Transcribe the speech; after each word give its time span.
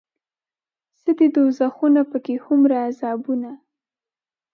څه 1.01 1.11
دي 1.17 1.27
دوزخونه 1.35 2.01
پکې 2.11 2.35
هومره 2.45 2.75
عذابونه 2.87 3.51